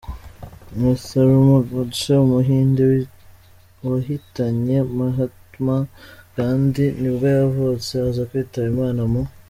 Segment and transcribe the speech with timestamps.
[0.79, 2.83] Nathuram Godse, umuhinde
[3.89, 5.77] wahitanye Mahatma
[6.35, 9.21] Gandhi, nibwo yavutse, aza kwitaba Imana mu.